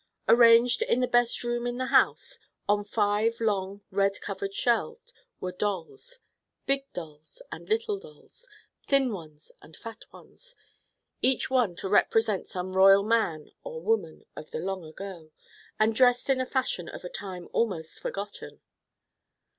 Arranged 0.27 0.81
in 0.81 0.99
the 0.99 1.07
best 1.07 1.43
room 1.43 1.67
in 1.67 1.77
the 1.77 1.85
house, 1.93 2.39
on 2.67 2.83
five 2.83 3.39
long 3.39 3.81
red 3.91 4.19
covered 4.19 4.51
shelves, 4.51 5.13
were 5.39 5.51
dolls. 5.51 6.21
Big 6.65 6.91
dolls 6.91 7.39
and 7.51 7.69
little 7.69 7.99
dolls, 7.99 8.47
thin 8.87 9.11
ones 9.13 9.51
and 9.61 9.75
fat 9.77 10.05
ones, 10.11 10.55
each 11.21 11.51
one 11.51 11.75
to 11.75 11.87
represent 11.87 12.47
some 12.47 12.73
royal 12.73 13.03
man 13.03 13.51
or 13.63 13.79
woman 13.79 14.25
of 14.35 14.49
the 14.49 14.57
long 14.59 14.83
ago, 14.83 15.29
and 15.79 15.95
dressed 15.95 16.31
in 16.31 16.41
a 16.41 16.47
fashion 16.47 16.89
of 16.89 17.05
a 17.05 17.07
time 17.07 17.47
almost 17.53 17.99
forgotten. 17.99 18.59